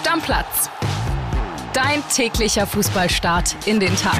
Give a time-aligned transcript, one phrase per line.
[0.00, 0.70] Stammplatz.
[1.74, 4.18] Dein täglicher Fußballstart in den Tag.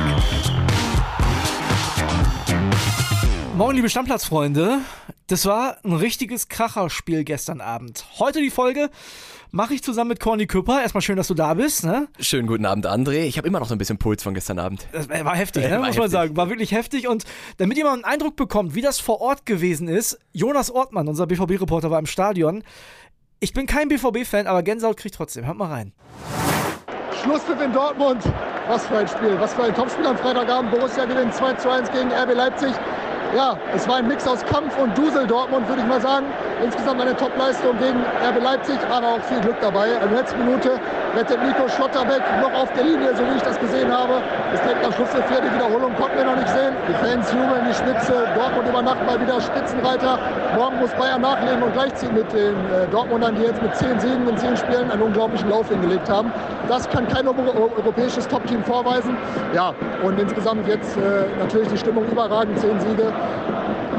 [3.57, 4.81] Morgen, liebe Stammplatzfreunde.
[5.27, 8.05] Das war ein richtiges Kracherspiel gestern Abend.
[8.19, 8.91] Heute die Folge
[9.53, 10.83] mache ich zusammen mit Corny Küpper.
[10.83, 11.85] Erstmal schön, dass du da bist.
[11.85, 12.09] Ne?
[12.19, 13.23] Schönen guten Abend, André.
[13.23, 14.87] Ich habe immer noch so ein bisschen Puls von gestern Abend.
[14.93, 15.71] Das war heftig, ne?
[15.71, 16.01] War muss heftig.
[16.01, 16.37] man sagen.
[16.37, 17.09] War wirklich heftig.
[17.09, 17.25] Und
[17.57, 21.27] damit ihr mal einen Eindruck bekommt, wie das vor Ort gewesen ist, Jonas Ortmann, unser
[21.27, 22.65] BVB-Reporter, war im Stadion.
[23.43, 25.47] Ich bin kein BVB-Fan, aber Gänsehaut kriegt trotzdem.
[25.47, 25.95] Hört mal rein.
[27.23, 28.23] Schlusspfiff in Dortmund.
[28.69, 30.71] Was für ein Spiel, was für ein Topspiel am Freitagabend.
[30.71, 32.75] Borussia gewinnt 2 zu 1 gegen RB Leipzig.
[33.35, 36.27] Ja, es war ein Mix aus Kampf und Dusel Dortmund, würde ich mal sagen.
[36.63, 39.89] Insgesamt eine Topleistung gegen RB Leipzig, aber auch viel Glück dabei.
[39.89, 40.79] In der letzten Minute
[41.17, 44.21] rettet Nico Schlotterbeck noch auf der Linie, so wie ich das gesehen habe.
[44.53, 46.75] Es direkt am Schluss der vierte Wiederholung konnten wir noch nicht sehen.
[46.87, 48.29] Die Fans jubeln die Spitze.
[48.37, 50.19] Dortmund über Nacht mal wieder Spitzenreiter.
[50.55, 54.29] Morgen muss Bayern nachlegen und gleichziehen mit den äh, Dortmundern, die jetzt mit zehn Siegen
[54.29, 56.31] in zehn Spielen einen unglaublichen Lauf hingelegt haben.
[56.69, 59.17] Das kann kein euro europäisches Top-Team vorweisen.
[59.55, 63.13] Ja, und insgesamt jetzt äh, natürlich die Stimmung überragend, zehn Siege.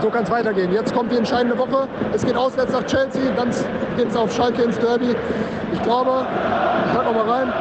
[0.01, 0.73] So kann es weitergehen.
[0.73, 1.87] Jetzt kommt die entscheidende Woche.
[2.11, 3.51] Es geht auswärts nach Chelsea, dann
[3.95, 5.15] geht es auf Schalke ins Derby.
[5.73, 6.25] Ich glaube,
[6.87, 7.53] ich hör noch mal rein.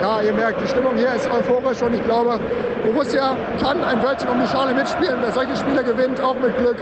[0.00, 2.40] Ja, ihr merkt, die Stimmung hier ist euphorisch und ich glaube,
[2.84, 5.16] Borussia kann ein Wörtchen um die Schale mitspielen.
[5.20, 6.76] Wer solche Spiele gewinnt, auch mit Glück,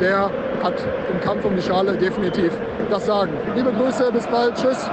[0.00, 0.30] der
[0.64, 0.74] hat
[1.12, 2.52] im Kampf um die Schale definitiv
[2.90, 3.32] das Sagen.
[3.54, 4.90] Liebe Grüße, bis bald, tschüss.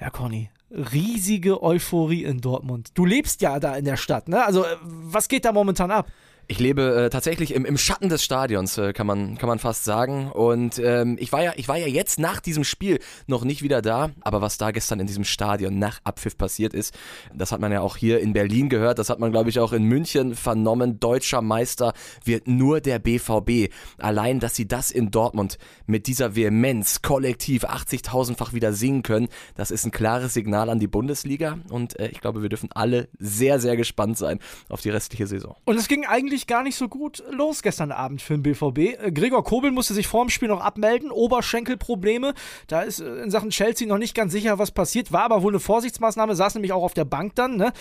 [0.00, 2.90] Ja, Conny, riesige Euphorie in Dortmund.
[2.94, 4.44] Du lebst ja da in der Stadt, ne?
[4.44, 6.10] Also, äh, was geht da momentan ab?
[6.50, 9.84] Ich lebe äh, tatsächlich im, im Schatten des Stadions, äh, kann man kann man fast
[9.84, 10.32] sagen.
[10.32, 12.98] Und ähm, ich war ja ich war ja jetzt nach diesem Spiel
[13.28, 16.92] noch nicht wieder da, aber was da gestern in diesem Stadion nach Abpfiff passiert ist,
[17.32, 19.72] das hat man ja auch hier in Berlin gehört, das hat man glaube ich auch
[19.72, 20.98] in München vernommen.
[20.98, 21.92] Deutscher Meister
[22.24, 23.72] wird nur der BVB.
[23.98, 29.70] Allein, dass sie das in Dortmund mit dieser Vehemenz kollektiv 80.000-fach wieder singen können, das
[29.70, 31.60] ist ein klares Signal an die Bundesliga.
[31.68, 35.54] Und äh, ich glaube, wir dürfen alle sehr sehr gespannt sein auf die restliche Saison.
[35.64, 38.78] Und es ging eigentlich gar nicht so gut los gestern Abend für den BVB.
[38.78, 42.34] Äh, Gregor Kobel musste sich vor dem Spiel noch abmelden, Oberschenkelprobleme.
[42.66, 45.12] Da ist äh, in Sachen Chelsea noch nicht ganz sicher, was passiert.
[45.12, 47.56] War aber wohl eine Vorsichtsmaßnahme, saß nämlich auch auf der Bank dann.
[47.56, 47.72] Ne?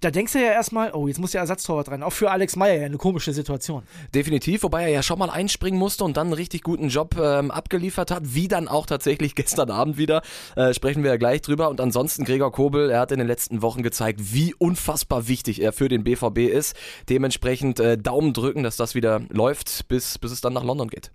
[0.00, 2.02] Da denkst du ja erstmal, oh, jetzt muss der Ersatztorwart rein.
[2.02, 3.82] Auch für Alex Meyer ja eine komische Situation.
[4.14, 7.50] Definitiv, wobei er ja schon mal einspringen musste und dann einen richtig guten Job ähm,
[7.50, 10.22] abgeliefert hat, wie dann auch tatsächlich gestern Abend wieder.
[10.56, 11.68] Äh, sprechen wir ja gleich drüber.
[11.68, 15.74] Und ansonsten Gregor Kobel, er hat in den letzten Wochen gezeigt, wie unfassbar wichtig er
[15.74, 16.74] für den BVB ist.
[17.10, 21.12] Dementsprechend äh, Daumen drücken, dass das wieder läuft, bis, bis es dann nach London geht.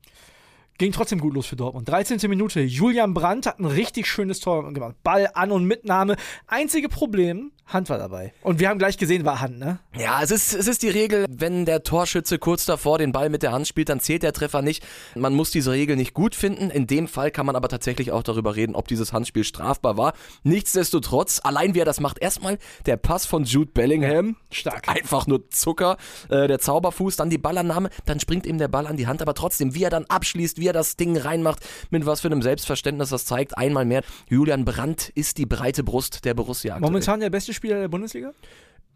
[0.77, 1.87] Ging trotzdem gut los für Dortmund.
[1.87, 2.19] 13.
[2.29, 2.59] Minute.
[2.59, 4.95] Julian Brandt hat ein richtig schönes Tor gemacht.
[5.03, 6.17] Ball an und Mitnahme.
[6.47, 8.31] Einzige Problem, Hand war dabei.
[8.43, 9.79] Und wir haben gleich gesehen, war Hand, ne?
[9.97, 13.41] Ja, es ist, es ist die Regel, wenn der Torschütze kurz davor den Ball mit
[13.41, 14.85] der Hand spielt, dann zählt der Treffer nicht.
[15.15, 16.69] Man muss diese Regel nicht gut finden.
[16.69, 20.13] In dem Fall kann man aber tatsächlich auch darüber reden, ob dieses Handspiel strafbar war.
[20.43, 24.35] Nichtsdestotrotz, allein wie er das macht, erstmal der Pass von Jude Bellingham.
[24.51, 24.87] Stark.
[24.87, 25.97] Einfach nur Zucker.
[26.29, 29.33] Äh, der Zauberfuß, dann die Ballannahme, dann springt ihm der Ball an die Hand, aber
[29.33, 33.09] trotzdem, wie er dann abschließt, wie er das Ding reinmacht, mit was für einem Selbstverständnis
[33.09, 33.57] das zeigt.
[33.57, 36.75] Einmal mehr, Julian Brandt ist die breite Brust der Borussia.
[36.75, 36.89] aktuell.
[36.89, 38.33] Momentan der beste Spieler der Bundesliga?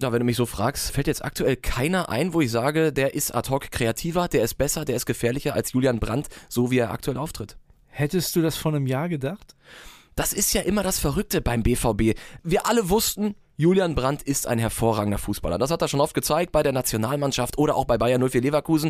[0.01, 3.15] Ja, wenn du mich so fragst, fällt jetzt aktuell keiner ein, wo ich sage, der
[3.15, 6.77] ist ad hoc kreativer, der ist besser, der ist gefährlicher als Julian Brandt, so wie
[6.77, 7.57] er aktuell auftritt.
[7.87, 9.55] Hättest du das vor einem Jahr gedacht?
[10.15, 12.17] Das ist ja immer das Verrückte beim BVB.
[12.43, 15.57] Wir alle wussten, Julian Brandt ist ein hervorragender Fußballer.
[15.57, 18.89] Das hat er schon oft gezeigt bei der Nationalmannschaft oder auch bei Bayern 04 Leverkusen.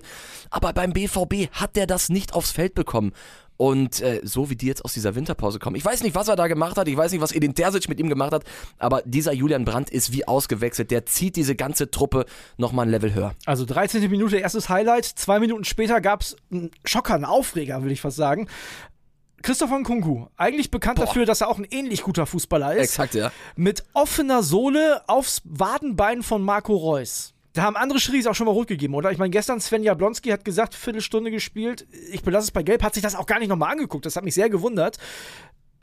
[0.51, 3.13] Aber beim BVB hat er das nicht aufs Feld bekommen.
[3.57, 6.35] Und äh, so wie die jetzt aus dieser Winterpause kommen, ich weiß nicht, was er
[6.35, 8.43] da gemacht hat, ich weiß nicht, was Edin Terzic mit ihm gemacht hat,
[8.77, 10.91] aber dieser Julian Brandt ist wie ausgewechselt.
[10.91, 12.25] Der zieht diese ganze Truppe
[12.57, 13.33] nochmal ein Level höher.
[13.47, 14.07] Also 13.
[14.07, 15.05] Minute, erstes Highlight.
[15.05, 18.47] Zwei Minuten später gab es einen Schocker, einen Aufreger, will ich fast sagen.
[19.41, 21.05] Christopher Nkunku, eigentlich bekannt Boah.
[21.05, 22.83] dafür, dass er auch ein ähnlich guter Fußballer ist.
[22.83, 23.31] Exakt, ja.
[23.55, 27.33] Mit offener Sohle aufs Wadenbein von Marco Reus.
[27.53, 29.11] Da haben andere Schiris auch schon mal rot gegeben, oder?
[29.11, 31.87] Ich meine, gestern Sven Jablonski hat gesagt, Viertelstunde gespielt.
[32.11, 34.05] Ich belasse es bei Gelb, hat sich das auch gar nicht nochmal angeguckt.
[34.05, 34.97] Das hat mich sehr gewundert.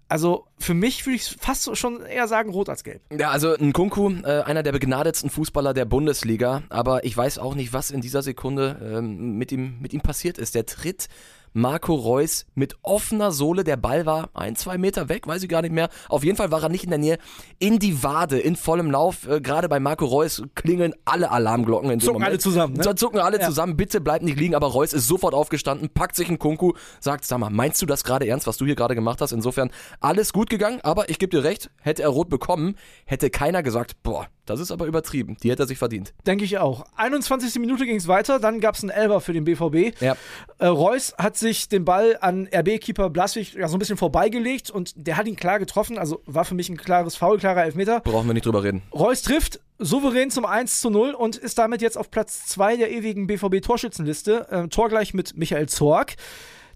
[0.08, 3.02] Also für mich würde ich fast schon eher sagen rot als gelb.
[3.10, 7.56] Ja, also ein Kunku, äh, einer der begnadetsten Fußballer der Bundesliga, aber ich weiß auch
[7.56, 10.54] nicht, was in dieser Sekunde ähm, mit, ihm, mit ihm passiert ist.
[10.54, 11.08] Der tritt
[11.56, 13.64] Marco Reus mit offener Sohle.
[13.64, 15.88] Der Ball war ein, zwei Meter weg, weiß ich gar nicht mehr.
[16.10, 17.16] Auf jeden Fall war er nicht in der Nähe.
[17.58, 19.26] In die Wade, in vollem Lauf.
[19.26, 22.94] Äh, Gerade bei Marco Reus klingeln alle Alarmglocken in Zucken alle zusammen, ne?
[22.94, 23.46] Zucken alle Ja.
[23.46, 23.74] zusammen.
[23.74, 24.54] Bitte bleib nicht liegen.
[24.54, 28.04] Aber Reus ist sofort aufgestanden, packt sich einen Kunku, sagt, sag mal, meinst du das
[28.04, 29.32] gerade ernst, was du hier gerade gemacht hast?
[29.32, 29.70] Insofern
[30.00, 30.80] alles gut gegangen.
[30.82, 32.76] Aber ich gebe dir recht, hätte er rot bekommen,
[33.06, 35.38] hätte keiner gesagt, boah, das ist aber übertrieben.
[35.42, 36.12] Die hätte er sich verdient.
[36.26, 36.84] Denke ich auch.
[36.96, 37.58] 21.
[37.60, 39.98] Minute ging es weiter, dann gab es einen Elber für den BVB.
[40.02, 40.16] Ja.
[40.58, 44.92] Äh, Reus hat sich den Ball an RB-Keeper Blaswig ja, so ein bisschen vorbeigelegt und
[44.96, 48.00] der hat ihn klar getroffen, also war für mich ein klares Foul, klarer Elfmeter.
[48.00, 48.82] Brauchen wir nicht drüber reden.
[48.92, 52.90] Reus trifft souverän zum 1 zu 0 und ist damit jetzt auf Platz 2 der
[52.90, 56.16] ewigen BVB-Torschützenliste, äh, torgleich mit Michael Zorg.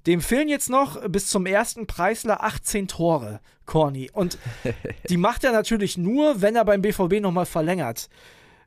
[0.07, 4.11] Dem fehlen jetzt noch bis zum ersten Preisler 18 Tore, Corny.
[4.13, 4.39] Und
[5.09, 8.09] die macht er natürlich nur, wenn er beim BVB nochmal verlängert.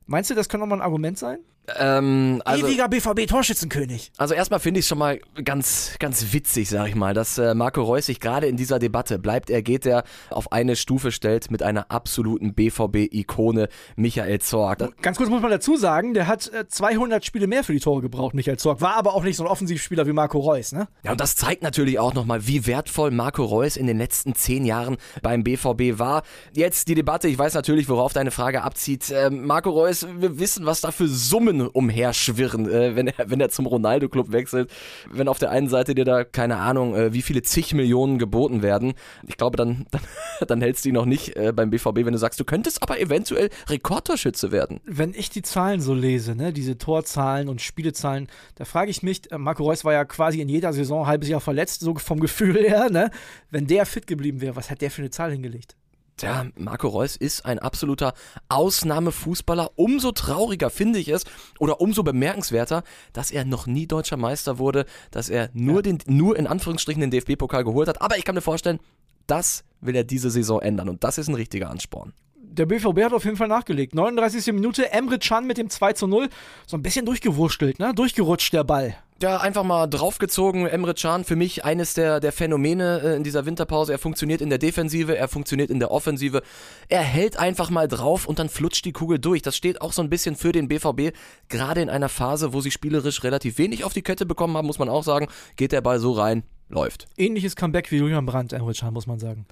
[0.06, 1.40] Meinst du, das kann nochmal ein Argument sein?
[1.77, 4.12] Ähm, also, Ewiger BVB-Torschützenkönig.
[4.18, 7.56] also erstmal finde ich es schon mal ganz, ganz witzig, sag ich mal, dass äh,
[7.56, 11.51] Marco Reus sich gerade in dieser Debatte bleibt er, geht er auf eine Stufe stellt
[11.51, 14.80] mit einer absoluten BVB-Ikone Michael Zorg.
[14.80, 17.80] Das, Ganz kurz muss man dazu sagen, der hat äh, 200 Spiele mehr für die
[17.80, 18.81] Tore gebraucht, Michael Zorg.
[18.81, 20.89] War aber auch nicht so ein Offensivspieler wie Marco Reus, ne?
[21.04, 24.65] Ja, und das zeigt natürlich auch nochmal, wie wertvoll Marco Reus in den letzten zehn
[24.65, 26.24] Jahren beim BVB war.
[26.54, 29.13] Jetzt die Debatte, ich weiß natürlich, worauf deine Frage abzieht.
[29.15, 33.50] Ähm, Marco Reus, wir wissen, was da für Summen umherschwirren, äh, wenn, er, wenn er
[33.50, 34.72] zum Ronaldo-Club wechselt.
[35.10, 38.62] Wenn auf der einen Seite dir da, keine Ahnung, äh, wie viele zig Millionen geboten
[38.62, 38.94] werden.
[39.28, 40.02] Ich glaube, dann, dann,
[40.48, 43.00] dann hältst du ihn noch nicht äh, beim BVB, wenn du sagst, du könntest aber
[43.00, 44.80] eventuell Rekordtorschütze werden.
[44.86, 49.32] Wenn ich die Zahlen so lese, ne, diese Torzahlen und Spielezahlen, da frage ich mich,
[49.32, 52.20] äh, Marco Reus war ja quasi in jeder Saison ein halbes Jahr verletzt, so vom
[52.20, 53.12] Gefühl her, ne?
[53.50, 55.76] Wenn der fit geblieben wäre, was hat der für eine Zahl hingelegt?
[56.18, 58.13] Tja, Marco Reus ist ein absoluter
[58.50, 59.71] Ausnahmefußballer.
[59.75, 61.24] Umso trauriger finde ich es
[61.60, 62.83] oder umso bemerkenswerter,
[63.13, 67.12] dass er noch nie deutscher Meister wurde, dass er nur, den, nur in Anführungsstrichen den
[67.12, 68.01] DFB-Pokal geholt hat.
[68.01, 68.80] Aber ich kann mir vorstellen,
[69.25, 72.13] das will er diese Saison ändern und das ist ein richtiger Ansporn.
[72.36, 73.95] Der BVB hat auf jeden Fall nachgelegt.
[73.95, 74.54] 39.
[74.54, 76.30] Minute, Emre Can mit dem 2 zu 0.
[76.68, 77.95] So ein bisschen durchgewurschtelt, ne?
[77.95, 78.95] Durchgerutscht der Ball.
[79.24, 80.68] Ja, einfach mal draufgezogen.
[80.68, 83.94] Emre Can für mich eines der, der Phänomene äh, in dieser Winterpause.
[83.94, 86.42] Er funktioniert in der Defensive, er funktioniert in der Offensive.
[86.90, 89.42] Er hält einfach mal drauf und dann flutscht die Kugel durch.
[89.42, 91.16] Das steht auch so ein bisschen für den BVB.
[91.48, 94.78] Gerade in einer Phase, wo sie spielerisch relativ wenig auf die Kette bekommen haben, muss
[94.78, 97.08] man auch sagen, geht der Ball so rein, läuft.
[97.16, 99.46] Ähnliches Comeback wie Julian Brandt, Emre Can, muss man sagen.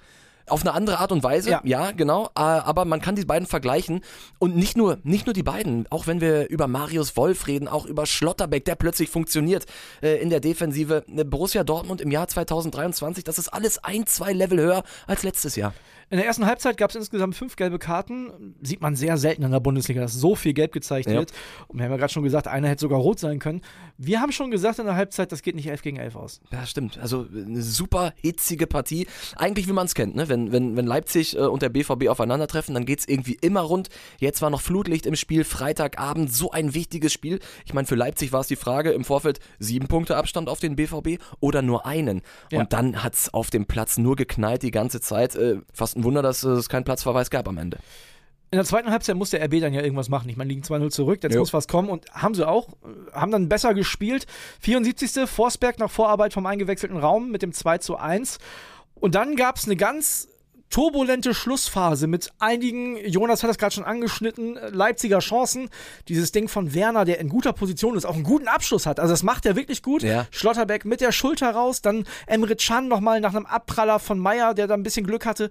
[0.52, 1.92] Auf eine andere Art und Weise, ja, Ja.
[1.92, 2.26] genau.
[2.36, 4.02] äh, Aber man kann die beiden vergleichen.
[4.40, 5.88] Und nicht nur, nicht nur die beiden.
[5.90, 9.66] Auch wenn wir über Marius Wolf reden, auch über Schlotterbeck, der plötzlich funktioniert
[10.02, 11.04] äh, in der Defensive.
[11.08, 15.56] Äh, Borussia Dortmund im Jahr 2023, das ist alles ein, zwei Level höher als letztes
[15.56, 15.74] Jahr.
[16.12, 18.54] In der ersten Halbzeit gab es insgesamt fünf gelbe Karten.
[18.62, 21.14] Sieht man sehr selten in der Bundesliga, dass so viel gelb gezeigt Ja.
[21.20, 21.32] wird.
[21.70, 23.62] Und wir haben ja gerade schon gesagt, einer hätte sogar rot sein können.
[23.98, 26.42] Wir haben schon gesagt in der Halbzeit, das geht nicht 11 gegen 11 aus.
[26.52, 26.98] Ja, stimmt.
[26.98, 29.08] Also eine super hitzige Partie.
[29.38, 30.28] Eigentlich wie man es kennt, ne?
[30.28, 33.88] Wenn, wenn, wenn Leipzig äh, und der BVB aufeinandertreffen, dann geht's irgendwie immer rund.
[34.20, 37.40] Jetzt war noch Flutlicht im Spiel, Freitagabend, so ein wichtiges Spiel.
[37.66, 40.76] Ich meine, für Leipzig war es die Frage im Vorfeld, sieben Punkte Abstand auf den
[40.76, 42.22] BVB oder nur einen.
[42.52, 42.60] Ja.
[42.60, 45.36] Und dann hat's auf dem Platz nur geknallt die ganze Zeit.
[45.36, 47.78] Äh, fast ein Wunder, dass es keinen Platzverweis gab am Ende.
[48.54, 50.28] In der zweiten Halbzeit muss der RB dann ja irgendwas machen.
[50.28, 51.40] Ich meine, liegen 2-0 zurück, jetzt Jo.
[51.40, 51.90] muss was kommen.
[51.90, 54.26] Und haben sie auch, äh, haben dann besser gespielt.
[54.60, 55.26] 74.
[55.26, 58.40] Forsberg nach Vorarbeit vom eingewechselten Raum mit dem 2 zu 1.
[58.96, 60.28] Und dann gab es eine ganz
[60.70, 65.70] turbulente Schlussphase mit einigen, Jonas hat das gerade schon angeschnitten, äh, Leipziger Chancen.
[66.08, 69.00] Dieses Ding von Werner, der in guter Position ist, auch einen guten Abschluss hat.
[69.00, 70.02] Also das macht er wirklich gut.
[70.02, 70.28] Ja.
[70.32, 74.68] Schlotterbeck mit der Schulter raus, dann Emre Can nochmal nach einem Abpraller von Meier, der
[74.68, 75.50] da ein bisschen Glück hatte.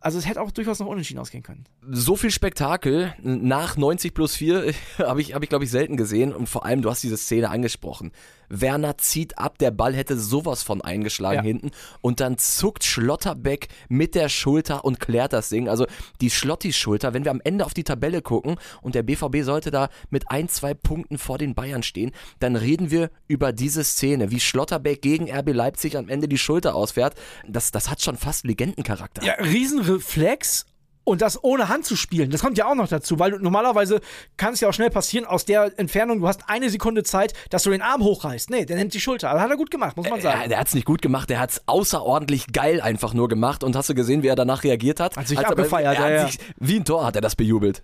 [0.00, 1.64] Also es hätte auch durchaus noch unentschieden ausgehen können.
[1.90, 6.32] so viel Spektakel nach 90 plus 4 habe ich, hab ich glaube ich, selten gesehen.
[6.32, 8.10] Und vor allem, du hast diese Szene angesprochen.
[8.50, 11.42] Werner zieht ab, der Ball hätte sowas von eingeschlagen Ja.
[11.42, 11.70] hinten.
[12.00, 15.68] Und dann zuckt Schlotterbeck mit der Schulter und klärt das Ding.
[15.68, 15.86] Also
[16.20, 19.88] die Schlottis-Schulter, wenn wir am Ende auf die Tabelle gucken und der BVB sollte da
[20.10, 24.40] mit ein, zwei Punkten vor den Bayern stehen, dann reden wir über diese Szene, wie
[24.40, 27.14] Schlotterbeck gegen RB Leipzig am Ende die Schulter ausfährt.
[27.46, 29.22] Das, das hat schon fast Legendencharakter.
[29.24, 30.66] Ja, Riesenreflex.
[31.02, 34.00] Und das ohne Hand zu spielen, das kommt ja auch noch dazu, weil du, normalerweise
[34.36, 37.62] kann es ja auch schnell passieren, aus der Entfernung, du hast eine Sekunde Zeit, dass
[37.62, 38.50] du den Arm hochreißt.
[38.50, 39.30] Nee, der nimmt die Schulter.
[39.30, 40.48] Aber hat er gut gemacht, muss man Ja, sagen.
[40.50, 43.94] der hat's nicht gut gemacht, der hat's außerordentlich geil einfach nur gemacht und hast du
[43.94, 45.16] gesehen, wie er danach reagiert hat?
[45.16, 46.26] Hat sich er- abgefeiert, er hat ja, ja.
[46.28, 47.82] sich, Wie ein Tor hat er das bejubelt.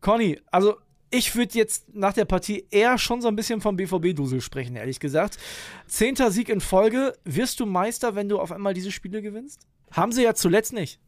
[0.00, 0.76] Conny, also
[1.10, 5.00] ich würde jetzt nach der Partie eher schon so ein bisschen vom BVB-Dusel sprechen, ehrlich
[5.00, 5.38] gesagt.
[5.86, 7.14] Zehnter Sieg in Folge.
[7.24, 9.60] Wirst du Meister, wenn du auf einmal diese Spiele gewinnst?
[9.90, 10.98] Haben sie ja zuletzt nicht.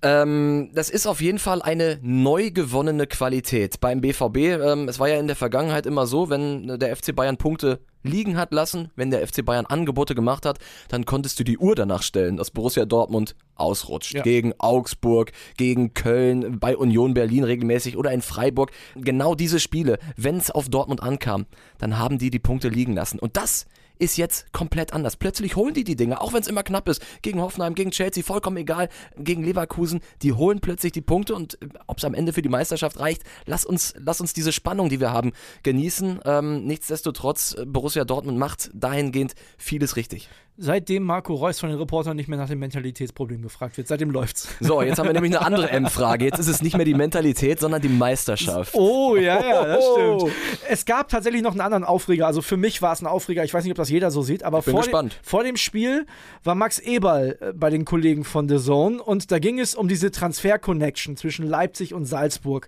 [0.00, 4.36] Ähm, das ist auf jeden Fall eine neu gewonnene Qualität beim BVB.
[4.36, 8.36] Ähm, es war ja in der Vergangenheit immer so, wenn der FC Bayern Punkte liegen
[8.36, 8.90] hat lassen.
[8.96, 12.50] Wenn der FC Bayern Angebote gemacht hat, dann konntest du die Uhr danach stellen, dass
[12.50, 14.14] Borussia Dortmund ausrutscht.
[14.14, 14.22] Ja.
[14.22, 18.72] Gegen Augsburg, gegen Köln, bei Union Berlin regelmäßig oder in Freiburg.
[18.96, 21.46] Genau diese Spiele, wenn es auf Dortmund ankam,
[21.78, 23.18] dann haben die die Punkte liegen lassen.
[23.18, 23.66] Und das
[23.98, 25.16] ist jetzt komplett anders.
[25.16, 27.02] Plötzlich holen die die Dinge, auch wenn es immer knapp ist.
[27.22, 28.88] Gegen Hoffenheim, gegen Chelsea, vollkommen egal.
[29.16, 32.48] Gegen Leverkusen, die holen plötzlich die Punkte und äh, ob es am Ende für die
[32.48, 36.20] Meisterschaft reicht, lass uns, lass uns diese Spannung, die wir haben, genießen.
[36.24, 37.64] Ähm, nichtsdestotrotz, äh,
[37.98, 40.28] Borussia Dortmund macht dahingehend vieles richtig
[40.60, 43.86] seitdem Marco Reus von den Reportern nicht mehr nach dem Mentalitätsproblem gefragt wird.
[43.86, 44.48] Seitdem läuft's.
[44.58, 46.24] So, jetzt haben wir nämlich eine andere M-Frage.
[46.24, 48.74] Jetzt ist es nicht mehr die Mentalität, sondern die Meisterschaft.
[48.74, 50.32] Oh, ja, ja, das stimmt.
[50.68, 52.26] Es gab tatsächlich noch einen anderen Aufreger.
[52.26, 53.44] Also für mich war es ein Aufreger.
[53.44, 56.06] Ich weiß nicht, ob das jeder so sieht, aber vor dem, vor dem, Spiel
[56.42, 59.86] war Max Eberl äh, bei den Kollegen von The Zone und da ging es um
[59.86, 62.66] diese Transfer-Connection zwischen Leipzig und Salzburg.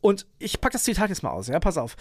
[0.00, 1.94] Und ich packe das Zitat jetzt mal aus, ja, pass auf.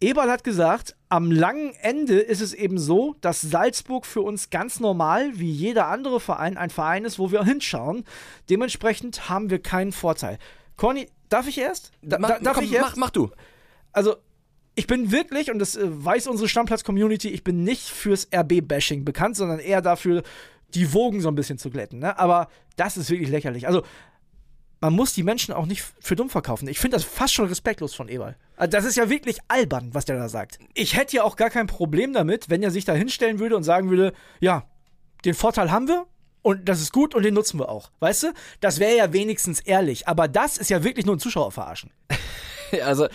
[0.00, 4.78] Eberl hat gesagt, am langen Ende ist es eben so, dass Salzburg für uns ganz
[4.78, 8.04] normal, wie jeder andere Verein, ein Verein ist, wo wir hinschauen.
[8.48, 10.38] Dementsprechend haben wir keinen Vorteil.
[10.76, 11.90] Conny, darf ich erst?
[12.02, 12.90] Da, mach, darf komm, ich erst?
[12.90, 13.30] Mach, mach du.
[13.92, 14.16] Also,
[14.76, 19.36] ich bin wirklich, und das äh, weiß unsere Stammplatz-Community, ich bin nicht fürs RB-Bashing bekannt,
[19.36, 20.22] sondern eher dafür,
[20.74, 21.98] die Wogen so ein bisschen zu glätten.
[21.98, 22.16] Ne?
[22.18, 23.66] Aber das ist wirklich lächerlich.
[23.66, 23.82] Also,
[24.80, 26.68] man muss die Menschen auch nicht für dumm verkaufen.
[26.68, 28.36] Ich finde das fast schon respektlos von Eberl.
[28.56, 30.58] Also das ist ja wirklich albern, was der da sagt.
[30.74, 33.64] Ich hätte ja auch gar kein Problem damit, wenn er sich da hinstellen würde und
[33.64, 34.64] sagen würde, ja,
[35.24, 36.06] den Vorteil haben wir
[36.42, 37.90] und das ist gut und den nutzen wir auch.
[38.00, 38.32] Weißt du?
[38.60, 40.06] Das wäre ja wenigstens ehrlich.
[40.06, 41.90] Aber das ist ja wirklich nur ein Zuschauer verarschen.
[42.84, 43.06] also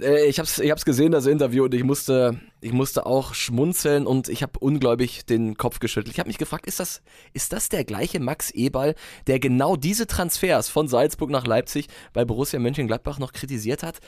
[0.00, 3.34] äh, ich habe es ich hab's gesehen, das Interview, und ich musste, ich musste auch
[3.34, 6.14] schmunzeln und ich habe ungläubig den Kopf geschüttelt.
[6.14, 7.02] Ich habe mich gefragt, ist das,
[7.32, 8.94] ist das der gleiche Max Eberl,
[9.26, 13.98] der genau diese Transfers von Salzburg nach Leipzig bei Borussia Mönchengladbach noch kritisiert hat?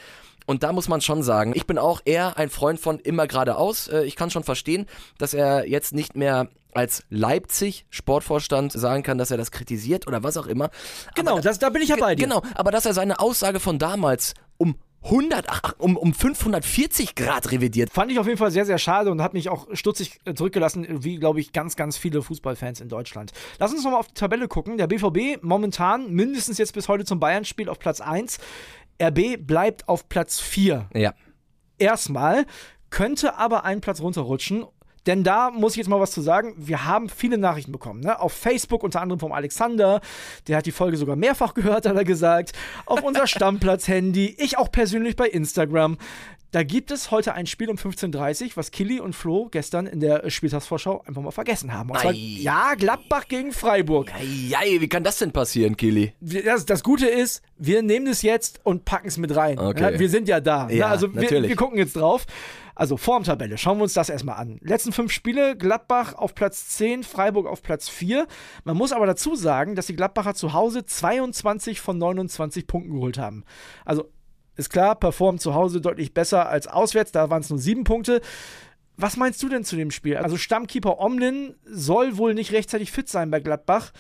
[0.47, 3.89] Und da muss man schon sagen, ich bin auch eher ein Freund von immer geradeaus.
[3.89, 4.87] Äh, ich kann schon verstehen,
[5.19, 10.23] dass er jetzt nicht mehr als Leipzig Sportvorstand sagen kann, dass er das kritisiert oder
[10.23, 10.71] was auch immer.
[11.15, 12.25] Genau, aber, das, da bin ich ja bei dir.
[12.25, 17.51] Genau, aber dass er seine Aussage von damals um 100, ach, um, um 540 Grad
[17.51, 17.91] revidiert.
[17.91, 20.87] Fand ich auf jeden Fall sehr, sehr schade und hat mich auch stutzig äh, zurückgelassen,
[21.03, 23.33] wie, glaube ich, ganz, ganz viele Fußballfans in Deutschland.
[23.59, 24.79] Lass uns nochmal auf die Tabelle gucken.
[24.79, 28.39] Der BVB momentan mindestens jetzt bis heute zum Bayern-Spiel auf Platz 1.
[29.03, 30.89] RB bleibt auf Platz 4.
[30.95, 31.15] Ja.
[31.79, 32.47] Erstmal
[32.91, 34.65] könnte aber einen Platz runterrutschen
[35.07, 36.55] denn da muss ich jetzt mal was zu sagen.
[36.57, 38.01] Wir haben viele Nachrichten bekommen.
[38.01, 38.21] Ne?
[38.21, 40.01] Auf Facebook unter anderem vom Alexander.
[40.49, 42.53] Der hat die Folge sogar mehrfach gehört, hat er gesagt.
[42.87, 44.37] Auf unser Stammplatz-Handy.
[44.39, 45.99] Ich auch persönlich bei Instagram.
[46.53, 50.01] Da gibt es heute ein Spiel um 15.30 Uhr, was Killy und Flo gestern in
[50.01, 51.89] der Spieltagsvorschau einfach mal vergessen haben.
[51.99, 54.13] Zwar, ja, Gladbach gegen Freiburg.
[54.49, 56.13] Ja, wie kann das denn passieren, Killy?
[56.21, 59.59] Das, das, Gute ist, wir nehmen es jetzt und packen es mit rein.
[59.59, 59.95] Okay.
[59.95, 60.69] Ja, wir sind ja da.
[60.69, 62.27] Ja, also wir, wir, gucken jetzt drauf.
[62.83, 64.59] Also Formtabelle, schauen wir uns das erstmal an.
[64.61, 68.27] Letzten fünf Spiele, Gladbach auf Platz 10, Freiburg auf Platz 4.
[68.65, 73.19] Man muss aber dazu sagen, dass die Gladbacher zu Hause 22 von 29 Punkten geholt
[73.19, 73.45] haben.
[73.85, 74.11] Also
[74.57, 78.21] ist klar, performt zu Hause deutlich besser als auswärts, da waren es nur sieben Punkte.
[78.97, 80.17] Was meinst du denn zu dem Spiel?
[80.17, 83.93] Also Stammkeeper Omlin soll wohl nicht rechtzeitig fit sein bei Gladbach.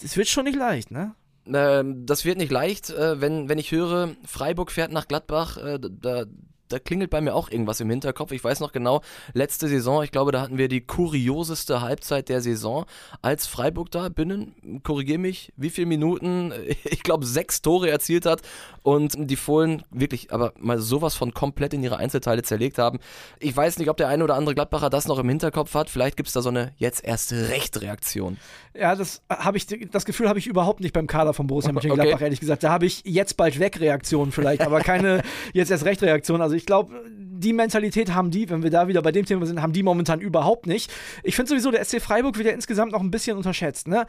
[0.00, 1.16] Das wird schon nicht leicht, ne?
[1.52, 5.80] Ähm, das wird nicht leicht, äh, wenn, wenn ich höre, Freiburg fährt nach Gladbach, äh,
[5.80, 6.26] da,
[6.68, 8.32] da klingelt bei mir auch irgendwas im Hinterkopf.
[8.32, 12.40] Ich weiß noch genau, letzte Saison, ich glaube, da hatten wir die kurioseste Halbzeit der
[12.40, 12.86] Saison,
[13.22, 16.52] als Freiburg da binnen, korrigier mich, wie viele Minuten,
[16.84, 18.42] ich glaube, sechs Tore erzielt hat
[18.82, 22.98] und die Fohlen wirklich aber mal sowas von komplett in ihre Einzelteile zerlegt haben.
[23.38, 25.90] Ich weiß nicht, ob der eine oder andere Gladbacher das noch im Hinterkopf hat.
[25.90, 28.38] Vielleicht gibt es da so eine jetzt erste Recht-Reaktion.
[28.74, 32.14] Ja, das habe ich, das Gefühl habe ich überhaupt nicht beim Kader von Borussia Mönchengladbach,
[32.14, 32.24] okay.
[32.24, 32.62] ehrlich gesagt.
[32.62, 36.40] Da habe ich jetzt bald weg Reaktion vielleicht, aber keine jetzt erst Recht Reaktion.
[36.40, 37.04] Also ich glaube,
[37.38, 40.20] die Mentalität haben die, wenn wir da wieder bei dem Thema sind, haben die momentan
[40.20, 40.90] überhaupt nicht.
[41.22, 44.06] Ich finde sowieso, der SC Freiburg wird ja insgesamt noch ein bisschen unterschätzt, ne?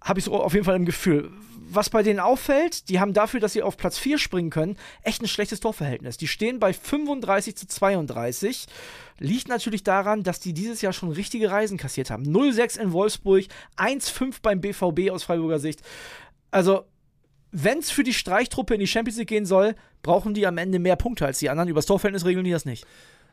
[0.00, 1.30] Habe ich so auf jeden Fall im Gefühl.
[1.72, 5.22] Was bei denen auffällt, die haben dafür, dass sie auf Platz 4 springen können, echt
[5.22, 6.16] ein schlechtes Torverhältnis.
[6.16, 8.66] Die stehen bei 35 zu 32.
[9.18, 12.24] Liegt natürlich daran, dass die dieses Jahr schon richtige Reisen kassiert haben.
[12.24, 13.44] 0-6 in Wolfsburg,
[13.76, 15.82] 1-5 beim BVB aus Freiburger Sicht.
[16.50, 16.86] Also,
[17.52, 20.78] wenn es für die Streichtruppe in die Champions League gehen soll, brauchen die am Ende
[20.78, 21.68] mehr Punkte als die anderen.
[21.68, 22.86] Übers Torverhältnis regeln die das nicht.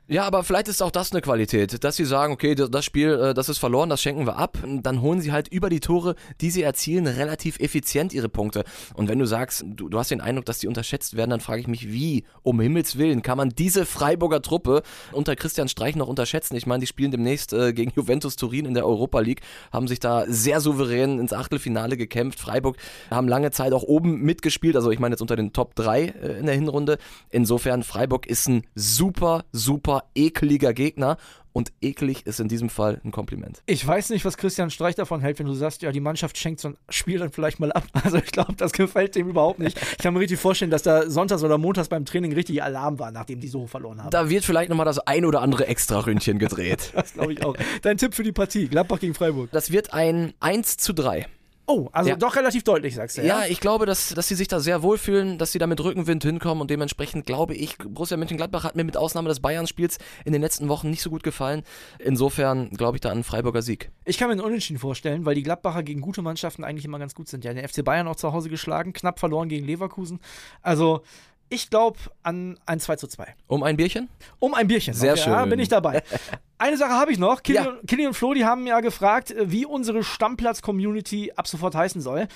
[0.09, 3.33] Ja, aber vielleicht ist auch das eine Qualität, dass sie sagen, okay, das Spiel, äh,
[3.33, 4.57] das ist verloren, das schenken wir ab.
[4.65, 8.63] Dann holen sie halt über die Tore, die sie erzielen, relativ effizient ihre Punkte.
[8.93, 11.59] Und wenn du sagst, du, du hast den Eindruck, dass die unterschätzt werden, dann frage
[11.59, 16.07] ich mich, wie, um Himmels Willen, kann man diese Freiburger Truppe unter Christian Streich noch
[16.07, 16.55] unterschätzen?
[16.55, 19.41] Ich meine, die spielen demnächst äh, gegen Juventus Turin in der Europa League,
[19.73, 22.39] haben sich da sehr souverän ins Achtelfinale gekämpft.
[22.39, 22.77] Freiburg
[23.11, 26.39] haben lange Zeit auch oben mitgespielt, also ich meine jetzt unter den Top 3 äh,
[26.39, 26.97] in der Hinrunde.
[27.29, 31.17] Insofern, Freiburg ist ein super, super super ekliger Gegner.
[31.53, 33.63] Und eklig ist in diesem Fall ein Kompliment.
[33.65, 36.59] Ich weiß nicht, was Christian Streich davon hält, wenn du sagst, ja, die Mannschaft schenkt
[36.59, 37.83] so ein Spiel dann vielleicht mal ab.
[38.03, 39.75] Also ich glaube, das gefällt dem überhaupt nicht.
[39.93, 43.09] Ich kann mir richtig vorstellen, dass da sonntags oder montags beim Training richtig Alarm war,
[43.09, 44.11] nachdem die so verloren haben.
[44.11, 46.91] Da wird vielleicht nochmal das ein oder andere Extra-Ründchen gedreht.
[46.95, 47.57] das glaube ich auch.
[47.81, 49.49] Dein Tipp für die Partie, Gladbach gegen Freiburg.
[49.51, 51.25] Das wird ein 1 zu 3.
[51.69, 52.15] Oh, also Ja.
[52.15, 53.21] doch relativ deutlich, sagst du.
[53.25, 56.23] Ja, ich glaube, dass, dass sie sich da sehr wohlfühlen, dass sie da mit Rückenwind
[56.23, 60.41] hinkommen und dementsprechend glaube ich, Borussia Mönchengladbach hat mir mit Ausnahme des Bayern-Spiels in den
[60.41, 61.63] letzten Wochen nicht so gut gefallen.
[61.99, 63.91] Insofern glaube ich da an einen Freiburger Sieg.
[64.05, 67.13] Ich kann mir einen Unentschieden vorstellen, weil die Gladbacher gegen gute Mannschaften eigentlich immer ganz
[67.13, 67.43] gut sind.
[67.43, 70.21] Ja, den FC Bayern auch zu Hause geschlagen, knapp verloren gegen Leverkusen.
[70.61, 71.01] Also,
[71.49, 73.35] ich glaube an ein 2 zu 2.
[73.47, 74.09] Um ein Bierchen?
[74.39, 74.93] Um ein Bierchen.
[74.93, 75.49] Sehr Okay, Ja, schön.
[75.49, 76.03] bin ich dabei.
[76.59, 77.43] Eine Sache habe ich noch.
[77.43, 77.69] Killy, Ja.
[77.69, 82.01] und, Killy und Flo, die haben ja gefragt, äh, wie unsere Stammplatz-Community ab sofort heißen
[82.01, 82.27] soll,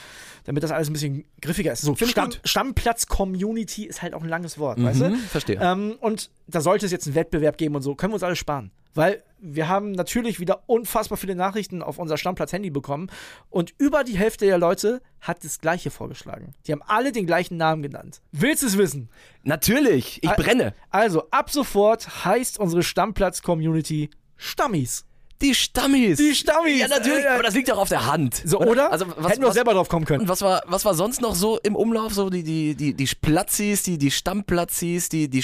[0.44, 1.82] damit das alles ein bisschen griffiger ist.
[1.82, 2.30] So, Stamm.
[2.44, 5.10] Stammplatz-Community ist halt auch ein langes Wort, weißt du?
[5.10, 5.60] Mhm, verstehe.
[5.62, 7.96] Ähm, und da sollte es jetzt einen Wettbewerb geben und so.
[7.96, 8.72] Können wir uns alle sparen.
[8.93, 13.10] Weil wir haben natürlich wieder unfassbar viele Nachrichten auf unser Stammplatz-Handy bekommen.
[13.50, 16.53] Und über die Hälfte der Leute hat das Gleiche vorgeschlagen.
[16.67, 18.21] Die haben alle den gleichen Namen genannt.
[18.31, 19.10] Willst du es wissen?
[19.43, 20.74] Natürlich, ich brenne.
[20.89, 25.05] Also, ab sofort heißt unsere Stammplatz-Community Stammis.
[25.41, 26.19] Die Stammis.
[26.19, 26.79] Die Stammis.
[26.81, 28.43] Ja, natürlich, Äh, aber das liegt doch auf der Hand.
[28.45, 28.91] So, oder?
[28.91, 30.21] Also, was, Hätten wir auch was, selber drauf kommen können.
[30.21, 32.13] und was war, was war sonst noch so im Umlauf?
[32.13, 35.43] So die, die, die, die Platzis, die, die Stammplatzis, die, die,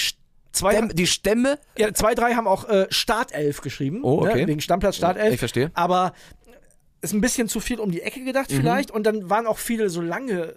[0.52, 1.58] Zwei, Stämme, die Stämme?
[1.76, 4.00] ja, zwei, drei haben auch äh, Startelf geschrieben.
[4.02, 4.40] Oh, okay.
[4.42, 5.32] Ne, wegen Stammplatz Startelf.
[5.34, 5.70] Ich verstehe.
[5.74, 6.12] Aber
[7.00, 8.56] ist ein bisschen zu viel um die Ecke gedacht Mhm.
[8.56, 8.90] vielleicht.
[8.90, 10.54] Und dann waren auch viele so lange,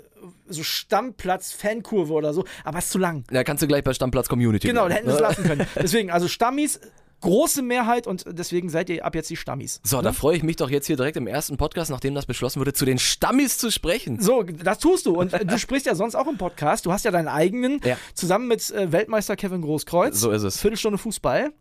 [0.47, 2.45] so Stammplatz-Fankurve oder so.
[2.63, 3.23] Aber ist zu lang.
[3.29, 4.67] Da kannst du gleich bei Stammplatz Community.
[4.67, 5.67] Genau, da hätten wir es lassen können.
[5.75, 6.79] Deswegen, also Stammis,
[7.21, 9.79] große Mehrheit und deswegen seid ihr ab jetzt die Stammis.
[9.83, 12.59] So, da freue ich mich doch jetzt hier direkt im ersten Podcast, nachdem das beschlossen
[12.59, 14.19] wurde, zu den Stammis zu sprechen.
[14.21, 15.15] So, das tust du.
[15.19, 16.85] Und äh, du sprichst ja sonst auch im Podcast.
[16.85, 17.97] Du hast ja deinen eigenen, Ja.
[18.13, 20.19] zusammen mit äh, Weltmeister Kevin Großkreuz.
[20.19, 20.59] So ist es.
[20.59, 21.53] Viertelstunde Fußball.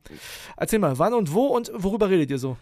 [0.56, 2.56] Erzähl mal, wann und wo und worüber redet ihr so?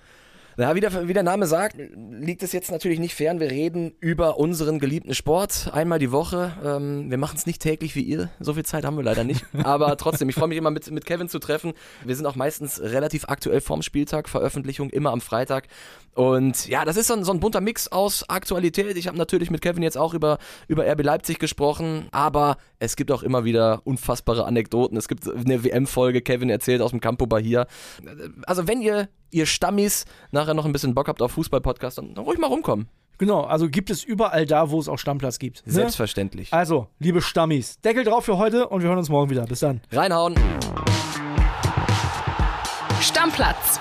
[0.59, 3.39] Ja, wie der, wie der Name sagt, liegt es jetzt natürlich nicht fern.
[3.39, 6.53] Wir reden über unseren geliebten Sport einmal die Woche.
[6.65, 8.29] Ähm, wir machen es nicht täglich wie ihr.
[8.41, 9.47] So viel Zeit haben wir leider nicht.
[9.63, 11.75] Aber trotzdem, ich freue mich immer mit, mit Kevin zu treffen.
[12.05, 14.29] Wir sind auch meistens relativ aktuell vorm Spieltag.
[14.29, 15.69] Veröffentlichung immer am Freitag.
[16.15, 18.97] Und ja, das ist so ein, so ein bunter Mix aus Aktualität.
[18.97, 22.09] Ich habe natürlich mit Kevin jetzt auch über, über RB Leipzig gesprochen.
[22.11, 24.97] Aber es gibt auch immer wieder unfassbare Anekdoten.
[24.97, 27.67] Es gibt eine WM-Folge, Kevin erzählt aus dem Campo Bahia.
[28.47, 32.25] Also wenn ihr, ihr Stammis nachher noch ein bisschen Bock habt auf Fußball-Podcast, dann, dann
[32.25, 32.89] ruhig mal rumkommen.
[33.19, 35.67] Genau, also gibt es überall da, wo es auch Stammplatz gibt.
[35.67, 35.73] Ne?
[35.73, 36.53] Selbstverständlich.
[36.53, 39.45] Also, liebe Stammis, Deckel drauf für heute und wir hören uns morgen wieder.
[39.45, 39.81] Bis dann.
[39.91, 40.37] Reinhauen.
[43.01, 43.81] Stammplatz.